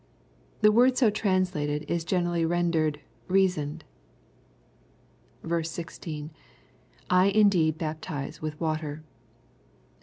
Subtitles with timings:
[0.63, 3.81] ]The word so translated is generally rendered" rea soned."
[5.63, 6.31] 16.—
[7.21, 9.03] II indeed baptize wUh water.